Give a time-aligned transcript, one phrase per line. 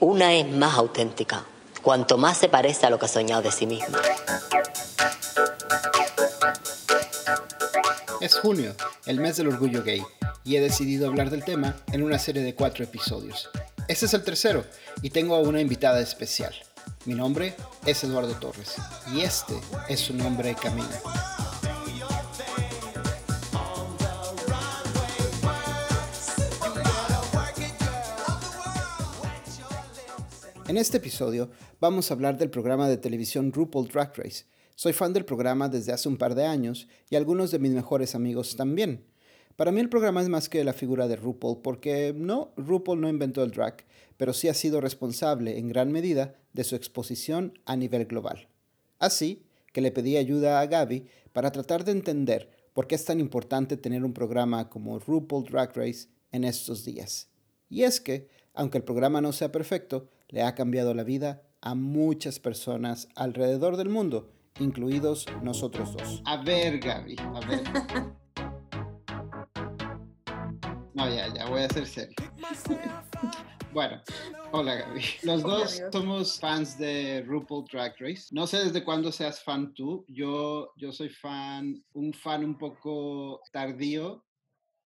[0.00, 1.44] Una es más auténtica,
[1.82, 3.98] cuanto más se parece a lo que ha soñado de sí misma.
[8.22, 8.74] Es junio,
[9.04, 10.02] el mes del orgullo gay,
[10.42, 13.50] y he decidido hablar del tema en una serie de cuatro episodios.
[13.88, 14.64] Este es el tercero,
[15.02, 16.54] y tengo a una invitada especial.
[17.04, 17.54] Mi nombre
[17.84, 18.76] es Eduardo Torres,
[19.12, 19.60] y este
[19.90, 20.88] es su nombre Camina.
[30.70, 31.50] En este episodio
[31.80, 34.44] vamos a hablar del programa de televisión RuPaul Drag Race.
[34.76, 38.14] Soy fan del programa desde hace un par de años y algunos de mis mejores
[38.14, 39.04] amigos también.
[39.56, 43.08] Para mí el programa es más que la figura de RuPaul porque no, RuPaul no
[43.08, 43.84] inventó el drag,
[44.16, 48.46] pero sí ha sido responsable en gran medida de su exposición a nivel global.
[49.00, 49.42] Así
[49.72, 53.76] que le pedí ayuda a Gaby para tratar de entender por qué es tan importante
[53.76, 57.26] tener un programa como RuPaul Drag Race en estos días.
[57.68, 61.74] Y es que, aunque el programa no sea perfecto, le ha cambiado la vida a
[61.74, 66.22] muchas personas alrededor del mundo, incluidos nosotros dos.
[66.24, 67.62] A ver, Gaby, a ver.
[70.94, 72.16] No, ya, ya, voy a ser serio.
[73.72, 74.02] Bueno,
[74.50, 75.00] hola Gaby.
[75.22, 78.26] Los dos somos fans de RuPaul Drag Race.
[78.32, 80.04] No sé desde cuándo seas fan tú.
[80.08, 84.24] Yo, yo soy fan, un fan un poco tardío.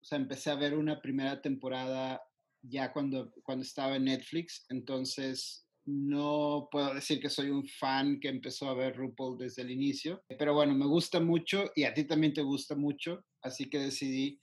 [0.02, 2.22] O sea, empecé a ver una primera temporada
[2.62, 8.30] ya cuando, cuando estaba en Netflix, entonces no puedo decir que soy un fan que
[8.30, 12.04] empezó a ver RuPaul desde el inicio, pero bueno, me gusta mucho y a ti
[12.04, 14.40] también te gusta mucho, así que decidí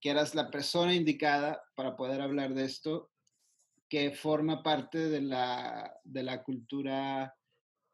[0.00, 3.10] que eras la persona indicada para poder hablar de esto,
[3.88, 7.34] que forma parte de la, de la cultura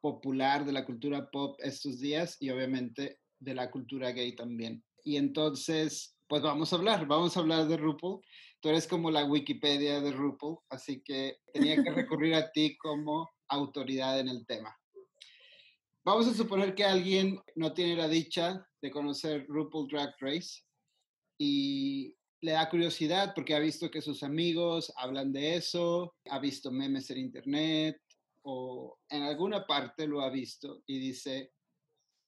[0.01, 4.85] popular, de la cultura pop estos días y obviamente de la cultura gay también.
[5.05, 8.21] Y entonces, pues vamos a hablar, vamos a hablar de RuPaul
[8.65, 13.29] tú eres como la Wikipedia de RuPaul, así que tenía que recurrir a ti como
[13.49, 14.75] autoridad en el tema.
[16.03, 20.63] Vamos a suponer que alguien no tiene la dicha de conocer RuPaul Drag Race
[21.39, 26.73] y le da curiosidad porque ha visto que sus amigos hablan de eso, ha visto
[26.73, 28.01] memes en internet
[28.45, 31.53] o en alguna parte lo ha visto y dice,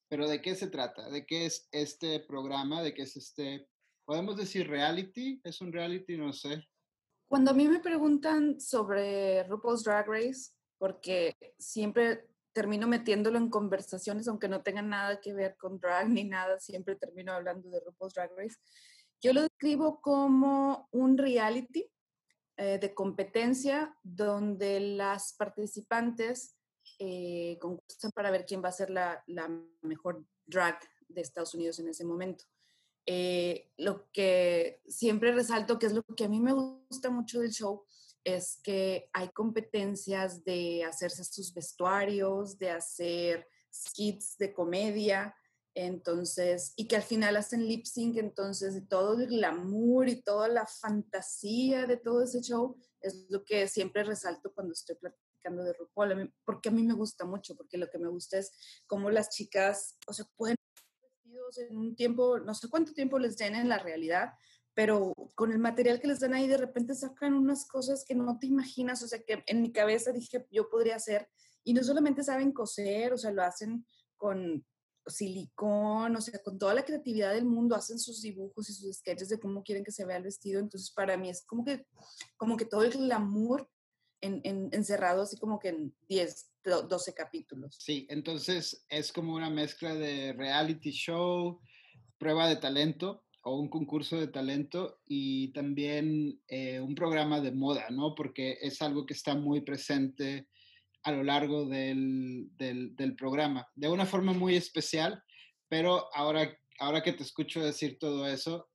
[0.06, 1.08] pero ¿de qué se trata?
[1.08, 2.82] ¿De qué es este programa?
[2.82, 3.68] ¿De qué es este
[4.06, 5.40] ¿Podemos decir reality?
[5.42, 6.16] ¿Es un reality?
[6.16, 6.64] No sé.
[7.28, 14.28] Cuando a mí me preguntan sobre RuPaul's Drag Race, porque siempre termino metiéndolo en conversaciones,
[14.28, 18.14] aunque no tengan nada que ver con drag ni nada, siempre termino hablando de RuPaul's
[18.14, 18.56] Drag Race.
[19.20, 21.90] Yo lo describo como un reality
[22.56, 26.56] eh, de competencia donde las participantes
[27.00, 29.48] eh, concursan para ver quién va a ser la, la
[29.82, 30.78] mejor drag
[31.08, 32.44] de Estados Unidos en ese momento.
[33.06, 37.52] Eh, lo que siempre resalto, que es lo que a mí me gusta mucho del
[37.52, 37.84] show,
[38.24, 45.36] es que hay competencias de hacerse sus vestuarios, de hacer skits de comedia,
[45.76, 50.66] entonces, y que al final hacen lip sync, entonces todo el glamour y toda la
[50.66, 56.34] fantasía de todo ese show es lo que siempre resalto cuando estoy platicando de RuPaul,
[56.44, 58.52] porque a mí me gusta mucho, porque lo que me gusta es
[58.86, 60.56] cómo las chicas, o sea, pueden
[61.56, 64.32] en un tiempo, no sé cuánto tiempo les den en la realidad,
[64.74, 68.38] pero con el material que les dan ahí de repente sacan unas cosas que no
[68.38, 71.28] te imaginas, o sea, que en mi cabeza dije yo podría hacer,
[71.64, 73.86] y no solamente saben coser, o sea, lo hacen
[74.16, 74.64] con
[75.06, 79.28] silicón, o sea, con toda la creatividad del mundo, hacen sus dibujos y sus sketches
[79.28, 81.86] de cómo quieren que se vea el vestido, entonces para mí es como que,
[82.36, 83.68] como que todo el glamour
[84.20, 86.50] en, en, encerrado así como que en 10,
[86.88, 87.76] 12 capítulos.
[87.78, 91.60] Sí, entonces es como una mezcla de reality show,
[92.18, 97.88] prueba de talento o un concurso de talento y también eh, un programa de moda,
[97.90, 98.14] ¿no?
[98.14, 100.48] Porque es algo que está muy presente
[101.04, 105.22] a lo largo del, del, del programa, de una forma muy especial,
[105.68, 108.68] pero ahora, ahora que te escucho decir todo eso,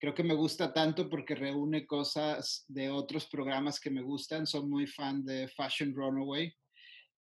[0.00, 4.46] creo que me gusta tanto porque reúne cosas de otros programas que me gustan.
[4.46, 6.52] Soy muy fan de Fashion Runaway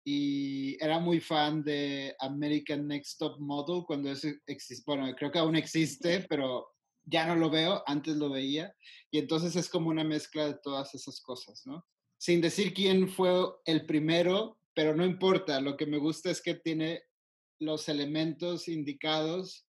[0.05, 5.39] y era muy fan de American Next Top Model cuando ese existe, bueno, creo que
[5.39, 6.67] aún existe, pero
[7.03, 8.73] ya no lo veo, antes lo veía.
[9.11, 11.83] Y entonces es como una mezcla de todas esas cosas, ¿no?
[12.19, 13.31] Sin decir quién fue
[13.65, 17.01] el primero, pero no importa, lo que me gusta es que tiene
[17.59, 19.67] los elementos indicados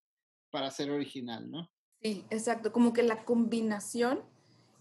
[0.50, 1.70] para ser original, ¿no?
[2.02, 4.22] Sí, exacto, como que la combinación.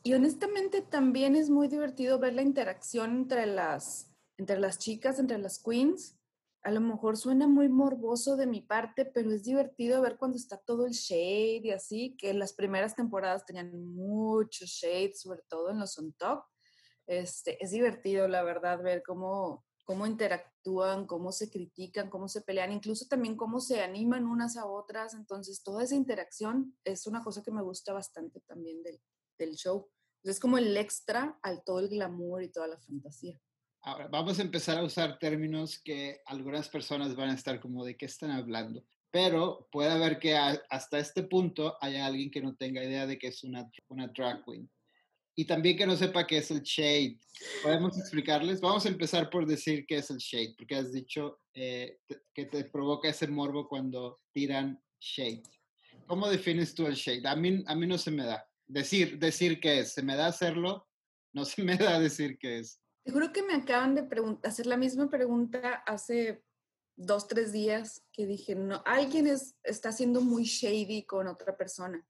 [0.04, 5.38] Y honestamente también es muy divertido ver la interacción entre las, entre las chicas, entre
[5.38, 6.18] las queens.
[6.64, 10.58] A lo mejor suena muy morboso de mi parte, pero es divertido ver cuando está
[10.58, 15.80] todo el shade y así, que las primeras temporadas tenían mucho shade, sobre todo en
[15.80, 16.44] los on top.
[17.08, 22.74] Este, es divertido, la verdad, ver cómo, cómo interactúan, cómo se critican, cómo se pelean,
[22.74, 25.14] incluso también cómo se animan unas a otras.
[25.14, 29.00] Entonces, toda esa interacción es una cosa que me gusta bastante también del,
[29.40, 29.90] del show.
[30.24, 33.42] Es como el extra al todo el glamour y toda la fantasía.
[33.82, 37.96] Ahora, vamos a empezar a usar términos que algunas personas van a estar como de
[37.96, 38.84] qué están hablando.
[39.10, 43.28] Pero puede haber que hasta este punto haya alguien que no tenga idea de que
[43.28, 44.70] es una, una drag queen
[45.40, 47.20] y también que no sepa qué es el shade.
[47.62, 48.60] ¿Podemos explicarles?
[48.60, 52.00] Vamos a empezar por decir qué es el shade, porque has dicho eh,
[52.34, 55.44] que te provoca ese morbo cuando tiran shade.
[56.08, 57.22] ¿Cómo defines tú el shade?
[57.28, 58.50] A mí, a mí no se me da.
[58.66, 59.94] Decir, decir qué es.
[59.94, 60.88] Se me da hacerlo,
[61.34, 62.82] no se me da decir qué es.
[63.06, 64.08] Seguro que me acaban de
[64.44, 66.44] hacer la misma pregunta hace
[66.96, 72.04] dos, tres días que dije, no, alguien es, está siendo muy shady con otra persona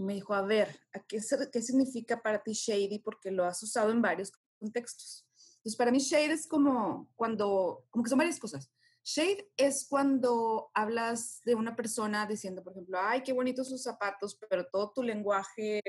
[0.00, 1.20] me dijo, a ver, qué,
[1.52, 3.00] qué significa para ti shady?
[3.00, 5.26] Porque lo has usado en varios contextos.
[5.56, 8.70] Entonces, para mí shade es como cuando, como que son varias cosas.
[9.04, 14.38] Shade es cuando hablas de una persona diciendo, por ejemplo, ay, qué bonitos sus zapatos,
[14.48, 15.80] pero todo tu lenguaje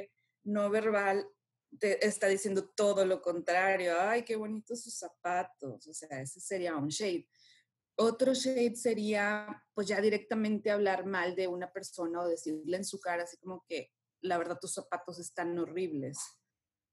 [0.43, 1.27] no verbal
[1.77, 3.95] te está diciendo todo lo contrario.
[3.99, 5.87] Ay, qué bonitos sus zapatos.
[5.87, 7.27] O sea, ese sería un shade.
[7.97, 12.99] Otro shade sería, pues ya directamente hablar mal de una persona o decirle en su
[12.99, 13.91] cara, así como que,
[14.21, 16.19] la verdad tus zapatos están horribles.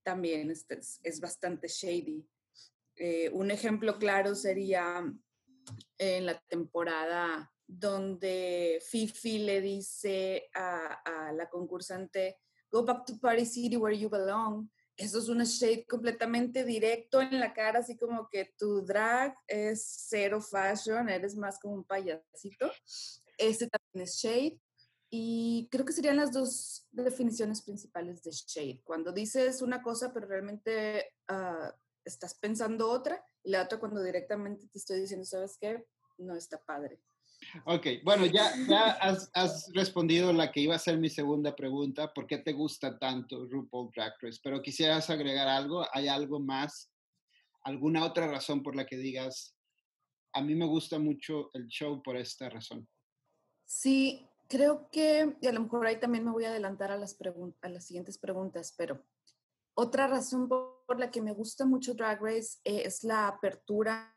[0.03, 0.67] También es,
[1.03, 2.27] es bastante shady.
[2.97, 5.05] Eh, un ejemplo claro sería
[5.99, 12.39] en la temporada donde Fifi le dice a, la concursante,
[12.71, 14.71] go back to Party City where you belong.
[14.97, 20.07] Eso es un shade completamente directo en la cara, así como que tu drag es
[20.09, 22.71] cero fashion, eres más como un payasito.
[23.37, 24.59] Este también es shade.
[25.11, 28.83] Y creo que serían las dos definiciones principales de shade.
[28.85, 31.71] Cuando dices una cosa, pero realmente uh,
[32.05, 35.87] estás pensando otra, y la otra cuando directamente te estoy diciendo, ¿sabes qué?
[36.19, 37.01] No está padre.
[37.65, 42.13] Ok, bueno, ya, ya has, has, respondido la que iba a ser mi segunda pregunta,
[42.13, 44.41] ¿por qué te gusta tanto RuPaul Drag Race?
[44.43, 46.91] Pero quisieras agregar algo, ¿hay algo más?
[47.63, 49.55] ¿Alguna otra razón por la que digas,
[50.33, 52.89] a mí me gusta mucho el show por esta razón?
[53.65, 57.17] Sí, creo que, y a lo mejor ahí también me voy a adelantar a las,
[57.63, 59.03] a las siguientes preguntas, pero
[59.75, 64.17] otra razón por la que me gusta mucho Drag Race es la apertura,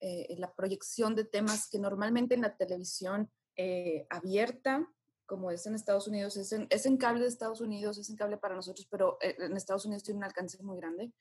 [0.00, 4.90] eh, la proyección de temas que normalmente en la televisión eh, abierta,
[5.26, 8.16] como es en Estados Unidos, es en, es en, cable de Estados Unidos, es en
[8.16, 11.12] cable para nosotros, pero eh, en Estados Unidos tiene un alcance muy grande.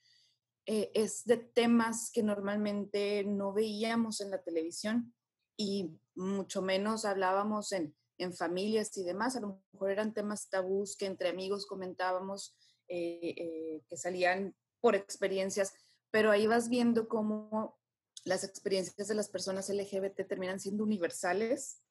[0.66, 5.14] es de temas que normalmente no veíamos en la televisión
[5.58, 10.98] y mucho menos hablábamos en, en familias y demás, a lo mejor eran temas tabús
[10.98, 12.56] que entre amigos comentábamos,
[12.88, 15.74] eh, eh, que salían por experiencias,
[16.12, 17.78] pero ahí vas viendo cómo
[18.24, 21.82] las experiencias de las personas LGBT terminan siendo universales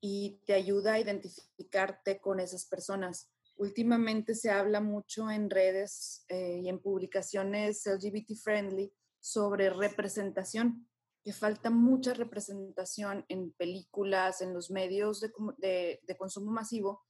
[0.00, 3.30] y te ayuda a identificarte con esas personas.
[3.56, 10.88] Últimamente se habla mucho en redes eh, y en publicaciones LGBT friendly sobre representación
[11.24, 17.02] que falta mucha representación en películas, en los medios de, consumo masivo.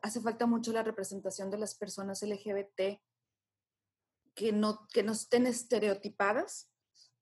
[0.00, 2.98] hace falta mucho la representación de las personas LGBT
[4.34, 6.70] que no, que no estén estereotipadas.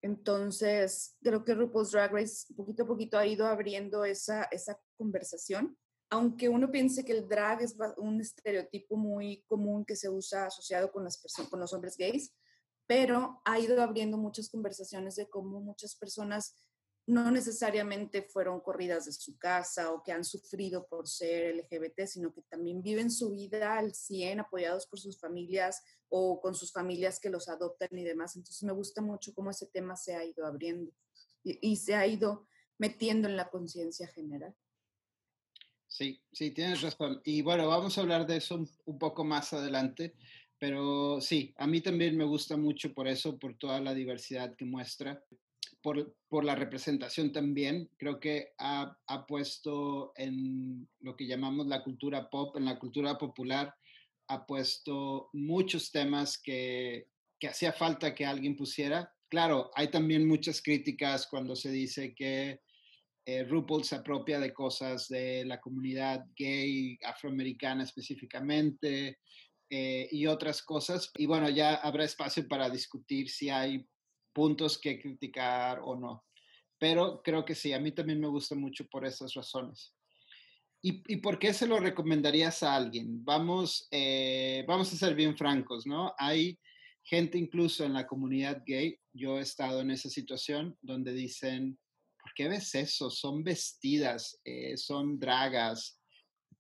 [0.01, 5.77] Entonces, creo que RuPaul's Drag Race poquito a poquito ha ido abriendo esa, esa conversación.
[6.09, 10.91] Aunque uno piense que el drag es un estereotipo muy común que se usa asociado
[10.91, 12.33] con, las con los hombres gays,
[12.91, 16.57] pero ha ido abriendo muchas conversaciones de cómo muchas personas
[17.07, 22.35] no necesariamente fueron corridas de su casa o que han sufrido por ser LGBT, sino
[22.35, 27.21] que también viven su vida al 100 apoyados por sus familias o con sus familias
[27.21, 28.35] que los adoptan y demás.
[28.35, 30.91] Entonces me gusta mucho cómo ese tema se ha ido abriendo
[31.45, 34.53] y, se ha ido metiendo en la conciencia general.
[35.87, 37.21] Sí, sí, tienes razón.
[37.25, 40.17] Y bueno, vamos a hablar de eso un poco más adelante.
[40.61, 44.67] Pero sí, a mí también me gusta mucho por eso, por toda la diversidad que
[44.67, 45.25] muestra,
[45.81, 47.89] por, por la representación también.
[47.97, 53.17] Creo que ha, ha, puesto en lo que llamamos la cultura pop, en la cultura
[53.17, 53.75] popular,
[54.29, 57.07] ha puesto muchos temas que,
[57.39, 59.15] que hacía falta que alguien pusiera.
[59.31, 62.61] Claro, hay también muchas críticas cuando se dice que
[63.25, 69.21] eh, RuPaul se apropia de cosas de la comunidad gay afroamericana específicamente,
[69.71, 71.11] eh, y otras cosas.
[71.17, 73.87] Y bueno, ya habrá espacio para discutir si hay
[74.33, 76.25] puntos que criticar o no.
[76.79, 79.95] Pero creo que sí, a mí también me gusta mucho por esas razones.
[80.83, 83.25] ¿Y, y por qué se lo recomendarías a alguien?
[83.25, 86.15] Vamos, eh, vamos a ser bien francos, ¿no?
[86.19, 86.59] Hay
[87.03, 91.79] gente incluso en la comunidad gay, yo he estado en esa situación donde dicen,
[92.23, 93.11] ¿por qué ves eso?
[93.11, 96.01] Son vestidas, eh, son dragas,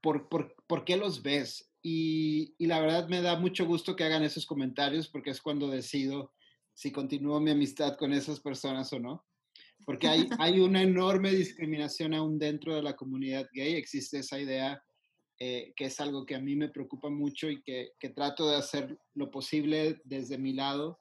[0.01, 1.70] ¿Por, por, por qué los ves?
[1.83, 5.69] Y, y, la verdad me da mucho gusto que hagan esos comentarios porque es cuando
[5.69, 6.33] decido
[6.75, 9.25] si continúo mi amistad con esas personas o no.
[9.87, 13.75] Porque hay, hay una enorme discriminación aún dentro de la comunidad gay.
[13.75, 14.83] Existe esa idea
[15.39, 18.57] eh, que es algo que a mí me preocupa mucho y que, que trato de
[18.57, 20.99] hacer lo posible desde mi lado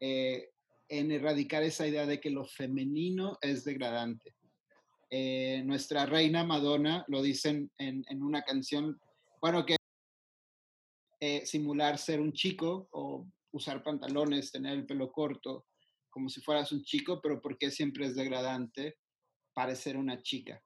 [0.00, 0.48] eh,
[0.88, 4.34] en erradicar esa idea de que lo femenino es degradante.
[5.10, 8.98] Eh, nuestra reina Madonna lo dicen en, en una canción,
[9.40, 9.76] bueno, que
[11.44, 15.66] simular ser un chico o usar pantalones, tener el pelo corto,
[16.10, 18.98] como si fueras un chico, pero porque siempre es degradante
[19.52, 20.62] parecer una chica.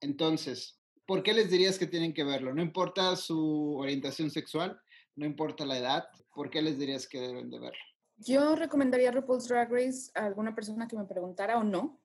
[0.00, 2.54] Entonces, ¿por qué les dirías que tienen que verlo?
[2.54, 4.80] No importa su orientación sexual,
[5.16, 7.84] no importa la edad, ¿por qué les dirías que deben de verlo?
[8.16, 12.00] Yo recomendaría RuPaul's Drag Race a alguna persona que me preguntara o no,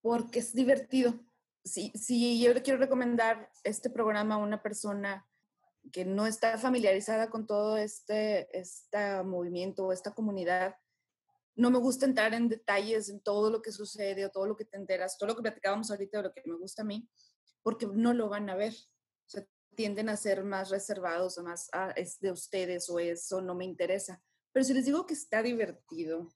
[0.00, 1.18] porque es divertido.
[1.64, 5.26] Si, si yo le quiero recomendar este programa a una persona
[5.92, 10.76] que no está familiarizada con todo este, este movimiento o esta comunidad,
[11.54, 14.66] no me gusta entrar en detalles en todo lo que sucede o todo lo que
[14.66, 17.08] te enteras, todo lo que platicábamos ahorita de lo que me gusta a mí,
[17.62, 18.74] porque no lo van a ver.
[18.74, 23.40] O sea, tienden a ser más reservados o más, ah, es de ustedes o eso
[23.40, 24.22] no me interesa.
[24.52, 26.28] Pero si les digo que está divertido,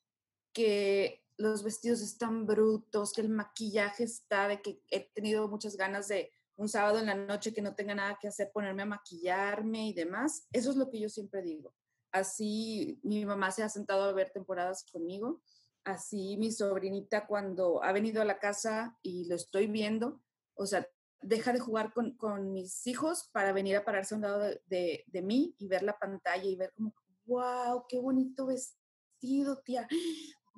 [0.53, 6.09] que los vestidos están brutos, que el maquillaje está, de que he tenido muchas ganas
[6.09, 9.89] de un sábado en la noche que no tenga nada que hacer, ponerme a maquillarme
[9.89, 11.75] y demás, eso es lo que yo siempre digo.
[12.13, 15.41] Así mi mamá se ha sentado a ver temporadas conmigo.
[15.85, 20.21] Así mi sobrinita cuando ha venido a la casa y lo estoy viendo,
[20.55, 20.87] o sea,
[21.23, 25.05] deja de jugar con, con mis hijos para venir a pararse a un lado de,
[25.07, 29.89] de, mí y ver la pantalla y ver como, wow, qué bonito vestido, tía.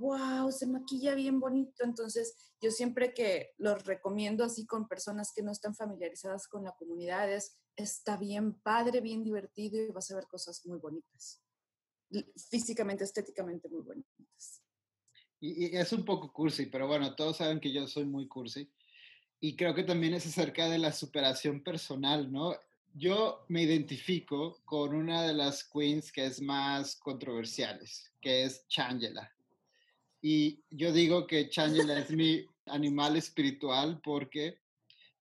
[0.02, 1.84] Wow, se maquilla bien bonito.
[1.84, 6.72] Entonces, yo siempre que los recomiendo así con personas que no están familiarizadas con la
[6.72, 11.40] comunidad es, está bien padre, bien divertido y vas a ver cosas muy bonitas
[12.50, 14.62] físicamente, estéticamente muy bonitas.
[15.40, 18.70] Y, es un poco cursi, pero bueno, todos saben que yo soy muy cursi.
[19.40, 22.54] Y creo que también es acerca de la superación personal, ¿no?
[22.94, 29.32] Yo me identifico con una de las queens que es más controversiales, que es Changela.
[30.22, 34.60] Y yo digo que Changela es mi animal espiritual porque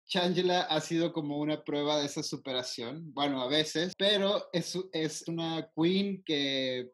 [0.06, 5.26] Changela ha sido como una prueba de esa superación, bueno, a veces, pero es, es
[5.28, 6.90] una queen que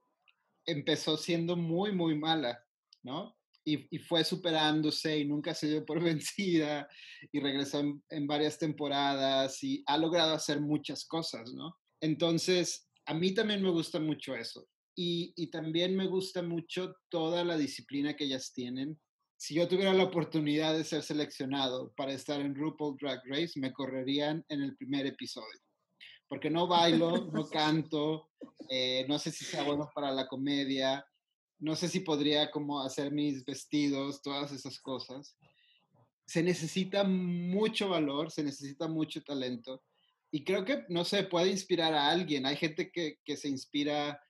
[0.66, 2.62] empezó siendo muy, muy mala,
[3.02, 3.34] ¿no?
[3.64, 6.88] Y, y, fue superándose y nunca se dio por vencida
[7.32, 11.74] y regresó en, en, varias temporadas y ha logrado hacer muchas cosas, ¿no?
[12.00, 14.68] Entonces, a mí también me gusta mucho eso.
[14.96, 18.98] Y, y también me gusta mucho toda la disciplina que ellas tienen
[19.38, 23.72] si yo tuviera la oportunidad de ser seleccionado para estar en RuPaul Drag Race, me
[23.72, 25.60] correrían en el primer episodio.
[26.26, 28.30] Porque no bailo, no canto,
[28.70, 31.06] eh, no sé si sea bueno para la comedia,
[31.58, 35.36] no sé si podría como hacer mis vestidos, todas esas cosas.
[36.26, 39.82] Se necesita mucho valor, se necesita mucho talento.
[40.30, 42.46] Y creo que, no sé, puede inspirar a alguien.
[42.46, 44.20] Hay gente que, que se inspira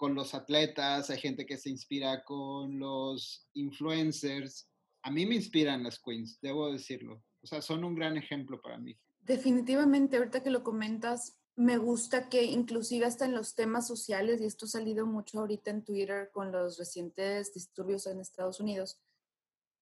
[0.00, 4.66] con los atletas, hay gente que se inspira con los influencers.
[5.02, 7.22] A mí me inspiran las queens, debo decirlo.
[7.42, 8.98] O sea, son un gran ejemplo para mí.
[9.20, 14.46] Definitivamente, ahorita que lo comentas, me gusta que inclusive hasta en los temas sociales, y
[14.46, 18.98] esto ha salido mucho ahorita en Twitter con los recientes disturbios en Estados Unidos,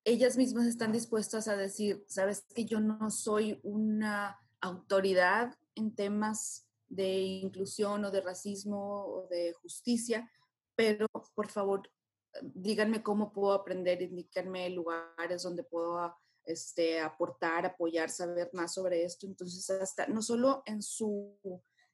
[0.02, 6.67] ellas mismas están dispuestas a decir, sabes que yo no soy una autoridad en temas
[6.88, 10.30] de inclusión o de racismo o de justicia,
[10.74, 11.82] pero por favor
[12.42, 16.14] díganme cómo puedo aprender, indíquenme lugares donde puedo
[16.44, 19.26] este, aportar, apoyar, saber más sobre esto.
[19.26, 21.36] Entonces, hasta no solo en su,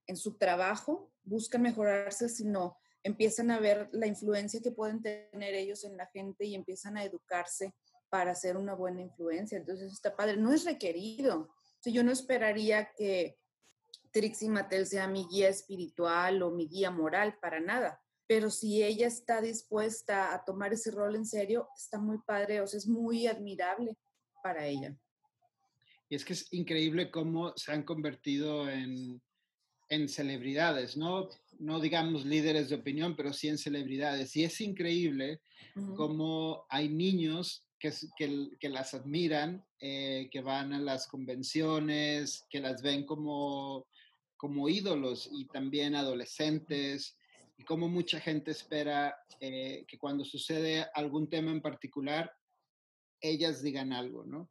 [0.07, 5.85] en su trabajo buscan mejorarse, sino empiezan a ver la influencia que pueden tener ellos
[5.85, 7.75] en la gente y empiezan a educarse
[8.09, 9.59] para ser una buena influencia.
[9.59, 10.37] Entonces, está padre.
[10.37, 11.51] No es requerido.
[11.85, 13.37] yo no esperaría que
[14.15, 18.01] Trixie Mattel sea mi guía espiritual o mi guía moral, para nada.
[18.29, 22.67] Pero si ella está dispuesta a tomar ese rol en serio, está muy padre, o
[22.67, 23.97] sea, es muy admirable
[24.41, 24.97] para ella.
[26.09, 29.21] Y es que es increíble cómo se han convertido en,
[29.89, 31.29] en celebridades, ¿no?
[31.59, 34.37] No digamos líderes de opinión, pero sí en celebridades.
[34.37, 35.41] Y es increíble
[35.97, 42.61] cómo hay niños que, que, que las admiran, eh, que van a las convenciones, que
[42.61, 43.87] las ven como
[44.45, 47.17] como ídolos y también adolescentes
[47.57, 52.31] y cómo mucha gente espera eh, que cuando sucede algún tema en particular,
[53.23, 54.51] ellas digan algo, ¿no?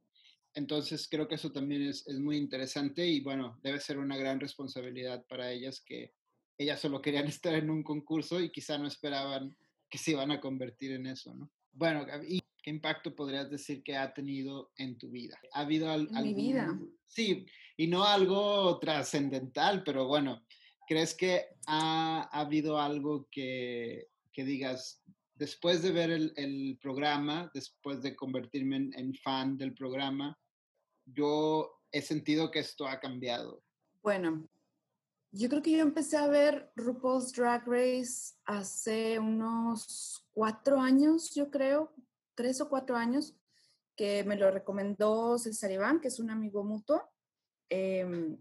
[0.56, 5.24] Entonces creo que eso también es, muy interesante y bueno, debe ser una gran responsabilidad
[5.28, 6.16] para ellas que
[6.58, 9.56] ellas solo querían estar en un concurso y quizá no esperaban
[9.92, 11.52] que se iban a convertir en eso, ¿no?
[11.72, 15.38] Bueno, ¿y qué impacto podrías decir que ha tenido en tu vida?
[15.52, 16.18] ¿Ha habido algo?
[16.18, 16.80] En mi vida.
[17.06, 17.46] Sí,
[17.78, 20.44] y no algo trascendental, pero bueno,
[20.88, 25.04] ¿crees que ha, ha habido algo que, que, digas,
[25.36, 30.40] después de ver el, el programa, después de convertirme en, en fan del programa,
[31.06, 33.62] yo he sentido que esto ha cambiado?
[34.02, 34.48] Bueno,
[35.32, 41.50] yo creo que yo empecé a ver RuPaul's Drag Race hace unos cuatro años, yo
[41.50, 41.92] creo,
[42.36, 43.36] tres o cuatro años,
[43.96, 47.04] que me lo recomendó César Iván, que es un amigo mutuo.
[47.70, 48.38] Eh,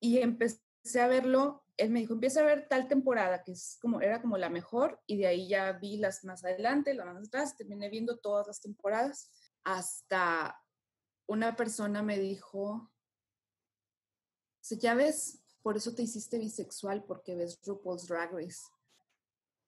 [0.00, 0.60] y empecé
[1.00, 4.38] a verlo, él me dijo, empieza a ver tal temporada, que es como, era como
[4.38, 8.18] la mejor, y de ahí ya vi las más adelante, las más atrás, terminé viendo
[8.18, 9.30] todas las temporadas,
[9.64, 10.62] hasta
[11.26, 12.90] una persona me dijo,
[14.70, 18.62] ya ves, por eso te hiciste bisexual, porque ves RuPaul's Drag Race.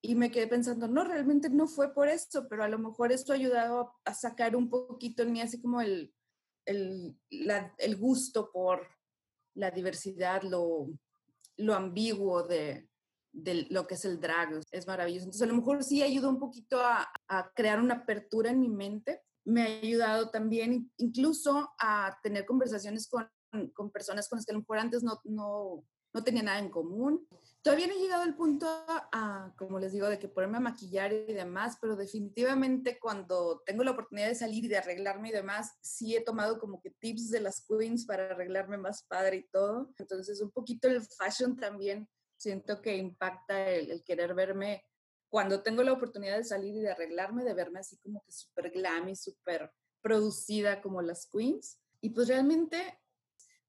[0.00, 3.32] Y me quedé pensando, no, realmente no fue por esto, pero a lo mejor esto
[3.32, 6.14] ha ayudado a sacar un poquito en mí así como el,
[6.66, 7.16] el,
[7.78, 8.86] el gusto por
[9.54, 10.88] la diversidad, lo,
[11.56, 12.88] lo ambiguo de,
[13.32, 14.60] de, lo que es el drag.
[14.70, 15.24] Es maravilloso.
[15.24, 18.68] Entonces, a lo mejor sí ayudó un poquito a, a crear una apertura en mi
[18.68, 19.22] mente.
[19.44, 23.28] Me ha ayudado también incluso a tener conversaciones con,
[23.74, 26.70] con personas con las que a lo mejor antes no, no, no tenía nada en
[26.70, 27.26] común.
[27.68, 31.12] Todavía no he llegado al punto, a, como les digo, de que ponerme a maquillar
[31.12, 35.76] y demás, pero definitivamente cuando tengo la oportunidad de salir y de arreglarme y demás,
[35.82, 39.92] sí he tomado como que tips de las queens para arreglarme más padre y todo.
[39.98, 42.08] Entonces, un poquito el fashion también
[42.38, 44.82] siento que impacta el, el querer verme
[45.28, 48.70] cuando tengo la oportunidad de salir y de arreglarme, de verme así como que súper
[48.70, 49.70] glam y súper
[50.00, 51.82] producida como las queens.
[52.00, 52.98] Y pues realmente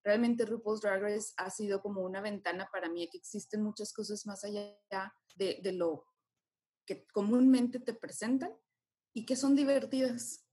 [0.04, 4.26] realmente RuPaul's Drag Race ha sido como una ventana para mí, que existen muchas cosas
[4.26, 4.78] más allá
[5.36, 6.06] de, de lo
[6.86, 8.52] que comúnmente te presentan
[9.14, 10.46] y que son divertidas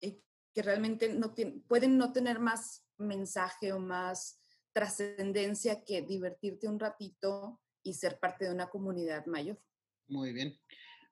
[0.00, 1.34] y que realmente no
[1.68, 4.40] pueden no tener más mensaje o más
[4.72, 9.58] trascendencia que divertirte un ratito y ser parte de una comunidad mayor.
[10.08, 10.58] Muy bien.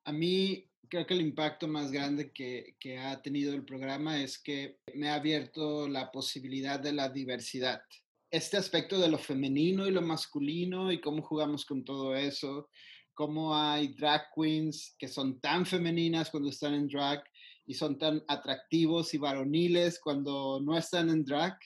[0.04, 4.38] A mí creo que el impacto más grande que, que, ha tenido el programa es
[4.38, 7.82] que me ha abierto la posibilidad de la diversidad.
[8.30, 12.68] Este aspecto de lo femenino y lo masculino y cómo jugamos con todo eso,
[13.14, 17.22] cómo hay drag queens que son tan femeninas cuando están en drag
[17.66, 21.56] y son tan atractivos y varoniles cuando no están en drag.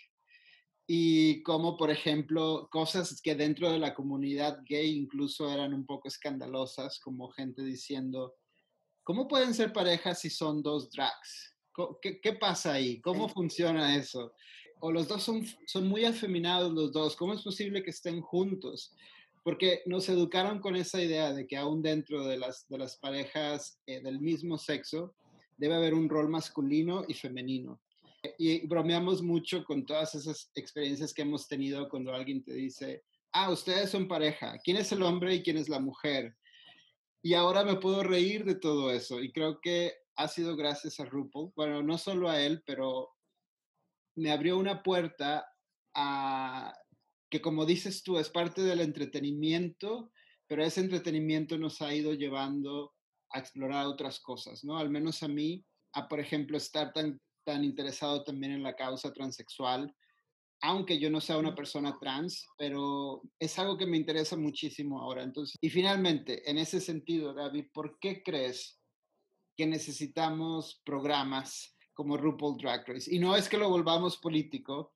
[0.86, 6.08] Y como, por ejemplo, cosas que dentro de la comunidad gay incluso eran un poco
[6.08, 8.34] escandalosas, como gente diciendo,
[9.08, 11.56] ¿Cómo pueden ser parejas si son dos drags?
[12.02, 13.00] ¿Qué, qué pasa ahí?
[13.00, 14.34] ¿Cómo funciona eso?
[14.80, 17.16] O los dos son, son muy afeminados los dos.
[17.16, 18.94] ¿Cómo es posible que estén juntos?
[19.42, 23.80] Porque nos educaron con esa idea de que aún dentro de las, de las parejas
[23.86, 25.14] eh, del mismo sexo
[25.56, 27.80] debe haber un rol masculino y femenino.
[28.36, 33.50] Y bromeamos mucho con todas esas experiencias que hemos tenido cuando alguien te dice, ah,
[33.50, 36.36] ustedes son pareja, ¿quién es el hombre y quién es la mujer?
[37.22, 39.20] Y ahora me puedo reír de todo eso.
[39.20, 41.52] Y creo que ha sido gracias a RuPaul.
[41.54, 43.10] Bueno, no solo a él, pero
[44.16, 45.46] me abrió una puerta
[45.94, 46.74] a
[47.30, 50.10] que, como dices tú, es parte del entretenimiento,
[50.46, 52.94] pero ese entretenimiento nos ha ido llevando
[53.30, 54.78] a explorar otras cosas, ¿no?
[54.78, 59.12] Al menos a mí, a, por ejemplo, estar tan, tan interesado también en la causa
[59.12, 59.94] transexual,
[60.60, 65.22] aunque yo no sea una persona trans, pero es algo que me interesa muchísimo ahora.
[65.22, 68.80] Entonces, y finalmente, en ese sentido, David, ¿por qué crees
[69.56, 73.14] que necesitamos programas como RuPaul Drag Race?
[73.14, 74.94] Y no es que lo volvamos político,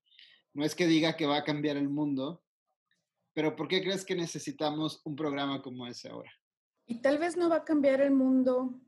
[0.54, 2.42] no es que diga que va a cambiar el mundo,
[3.34, 6.30] pero ¿por qué crees que necesitamos un programa como ese ahora?
[6.86, 8.80] Y tal vez no va a cambiar el mundo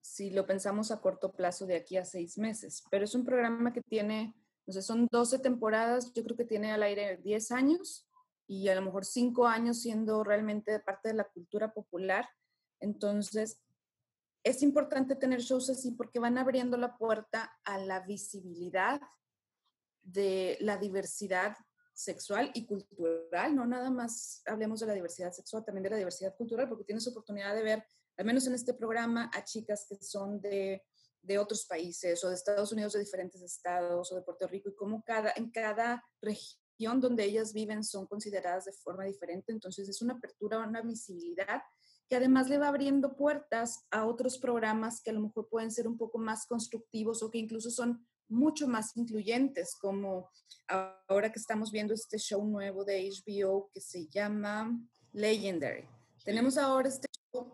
[0.00, 3.72] si lo pensamos a corto plazo de aquí a seis meses, pero es un programa
[3.72, 4.34] que tiene
[4.66, 8.08] entonces son 12 temporadas, yo creo que tiene al aire 10 años
[8.46, 12.26] y a lo mejor 5 años siendo realmente parte de la cultura popular.
[12.80, 13.60] Entonces
[14.42, 19.02] es importante tener shows así porque van abriendo la puerta a la visibilidad
[20.02, 21.56] de la diversidad
[21.92, 26.34] sexual y cultural, no nada más hablemos de la diversidad sexual, también de la diversidad
[26.36, 30.40] cultural, porque tienes oportunidad de ver, al menos en este programa, a chicas que son
[30.40, 30.82] de
[31.24, 34.74] de otros países o de Estados Unidos, de diferentes estados o de Puerto Rico y
[34.74, 39.52] cómo cada, en cada región donde ellas viven son consideradas de forma diferente.
[39.52, 41.62] Entonces es una apertura, una visibilidad
[42.08, 45.88] que además le va abriendo puertas a otros programas que a lo mejor pueden ser
[45.88, 50.30] un poco más constructivos o que incluso son mucho más incluyentes, como
[51.08, 54.78] ahora que estamos viendo este show nuevo de HBO que se llama
[55.12, 55.88] Legendary.
[56.24, 57.06] Tenemos ahora este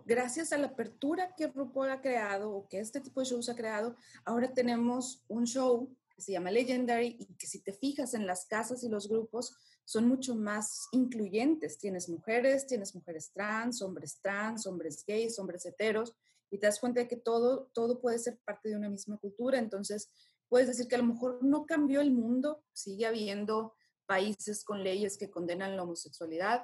[0.05, 3.55] gracias a la apertura que RuPaul ha creado o que este tipo de shows ha
[3.55, 8.27] creado, ahora tenemos un show que se llama Legendary y que si te fijas en
[8.27, 11.79] las casas y los grupos son mucho más incluyentes.
[11.79, 16.15] Tienes mujeres, tienes mujeres trans, hombres trans, hombres gays, hombres heteros,
[16.51, 19.59] y te das cuenta de que todo, todo puede ser parte de una misma cultura.
[19.59, 20.11] Entonces,
[20.49, 23.75] puedes decir que a lo mejor no cambió el mundo, sigue habiendo
[24.07, 26.63] países con leyes que condenan la homosexualidad,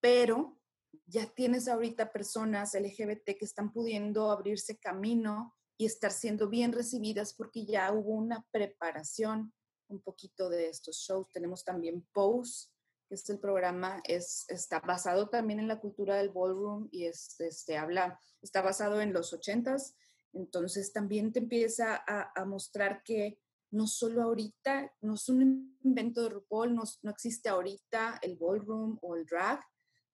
[0.00, 0.57] pero
[1.06, 7.34] ya tienes ahorita personas LGBT que están pudiendo abrirse camino y estar siendo bien recibidas
[7.34, 9.52] porque ya hubo una preparación
[9.88, 11.30] un poquito de estos shows.
[11.32, 12.68] Tenemos también Pose,
[13.08, 17.40] que es el programa, es, está basado también en la cultura del ballroom y es,
[17.40, 19.96] este, habla, está basado en los ochentas.
[20.32, 23.38] Entonces también te empieza a, a, mostrar que
[23.70, 28.98] no solo ahorita, no es un invento de RuPaul, no, no existe ahorita el ballroom
[29.00, 29.64] o el drag,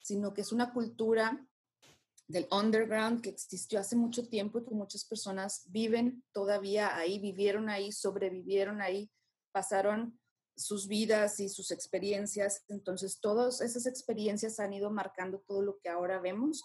[0.04, 1.48] sino que es una cultura
[2.28, 7.70] del underground que existió hace mucho tiempo y que muchas personas viven todavía ahí, vivieron
[7.70, 9.10] ahí, sobrevivieron ahí,
[9.50, 10.20] pasaron
[10.54, 12.64] sus vidas y sus experiencias.
[12.68, 16.62] Entonces, todas esas experiencias han ido marcando todo lo que ahora vemos.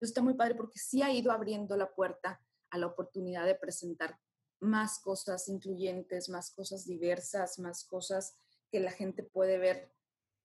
[0.00, 4.18] está muy padre porque sí ha ido abriendo la puerta a la oportunidad de presentar
[4.58, 8.36] más cosas incluyentes, más cosas diversas, más cosas
[8.72, 9.94] que la gente puede ver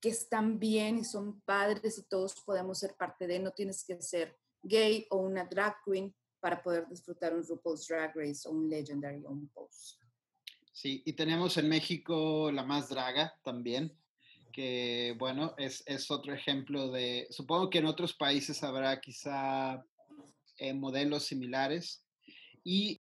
[0.01, 3.39] que están bien y son padres y todos podemos ser parte de.
[3.39, 8.15] No tienes que ser gay o una drag queen para poder disfrutar un RuPaul's Drag
[8.15, 9.97] Race o un Legendary o un Pose.
[10.71, 13.97] Sí, y tenemos en México la más draga también,
[14.53, 19.83] que bueno, es, es otro ejemplo de, supongo que en otros países habrá quizá
[20.57, 22.05] eh, modelos similares.
[22.63, 23.01] Y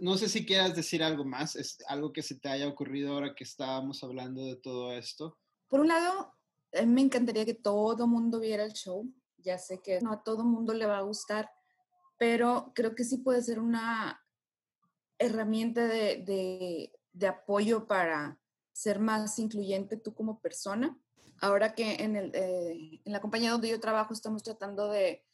[0.00, 3.34] no sé si quieras decir algo más, es algo que se te haya ocurrido ahora
[3.34, 5.38] que estábamos hablando de todo esto.
[5.70, 6.34] Por un lado,
[6.84, 9.06] me encantaría que todo mundo viera el show.
[9.38, 11.48] Ya sé que no a todo mundo le va a gustar,
[12.18, 14.20] pero creo que sí puede ser una
[15.18, 16.92] herramienta de,
[17.26, 18.38] apoyo para
[18.72, 20.98] ser más incluyente tú como persona.
[21.40, 25.24] Ahora que en, el, eh, en la compañía donde yo trabajo estamos tratando de,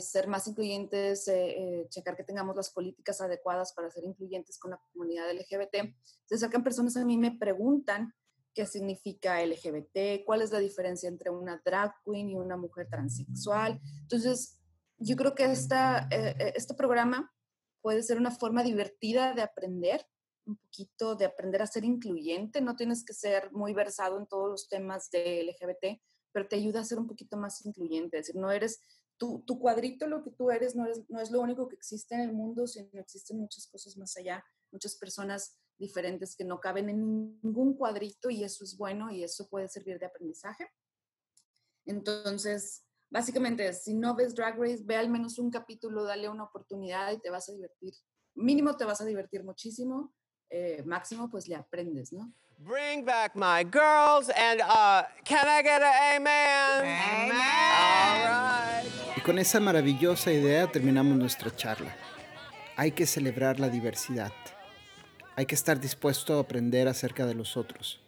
[0.00, 4.72] ser más incluyentes, eh, eh, checar que tengamos las políticas adecuadas para ser incluyentes con
[4.72, 5.94] la comunidad LGBT.
[6.24, 8.12] Se acercan personas a mí me preguntan
[8.54, 13.80] qué significa LGBT, cuál es la diferencia entre una drag queen y una mujer transexual.
[14.02, 14.58] Entonces,
[14.98, 17.32] yo creo que esta, este programa
[17.80, 20.06] puede ser una forma divertida de aprender,
[20.46, 22.60] un poquito de aprender a ser incluyente.
[22.60, 26.00] No tienes que ser muy versado en todos los temas de LGBT,
[26.32, 28.18] pero te ayuda a ser un poquito más incluyente.
[28.18, 28.80] Es decir, no eres
[29.18, 32.22] tu, tu cuadrito, lo que tú eres, no, no es lo único que existe en
[32.22, 37.40] el mundo, sino existen muchas cosas más allá, muchas personas diferentes que no caben en
[37.42, 40.68] ningún cuadrito y eso es bueno y eso puede servir de aprendizaje.
[41.86, 47.10] Entonces, Básicamente, si no ves Drag Race, ve al menos un capítulo, dale una oportunidad
[47.12, 47.94] y te vas a divertir.
[48.34, 50.12] Mínimo te vas a divertir muchísimo.
[50.50, 52.30] Eh, máximo, pues le aprendes, ¿no?
[52.58, 56.84] Bring back my girls and uh, can I get an amen?
[57.30, 58.92] Amen.
[59.16, 61.96] Y con esa maravillosa idea terminamos nuestra charla.
[62.76, 64.32] Hay que celebrar la diversidad.
[65.38, 68.00] Hay que estar dispuesto a aprender acerca de los otros,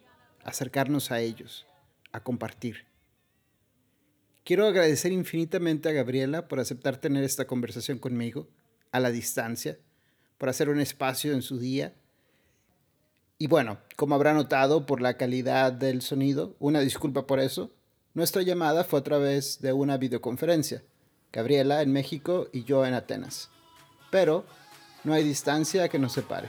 [0.43, 1.65] acercarnos a ellos,
[2.11, 2.87] a compartir.
[4.43, 8.49] Quiero agradecer infinitamente a Gabriela por aceptar tener esta conversación conmigo
[8.91, 9.79] a la distancia,
[10.39, 11.95] por hacer un espacio en su día.
[13.39, 17.71] Y bueno, como habrá notado por la calidad del sonido, una disculpa por eso,
[18.13, 20.83] nuestra llamada fue a través de una videoconferencia.
[21.33, 23.51] Gabriela en México y yo en Atenas.
[24.11, 24.45] Pero
[25.05, 26.49] no hay distancia que nos separe.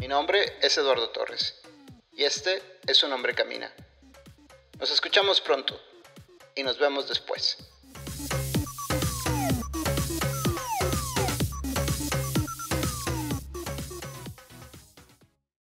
[0.00, 1.60] Mi nombre es Eduardo Torres
[2.14, 3.70] y este es Un Hombre Camina.
[4.78, 5.78] Nos escuchamos pronto
[6.54, 7.58] y nos vemos después.